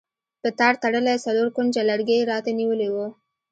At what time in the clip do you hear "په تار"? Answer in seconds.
0.41-0.73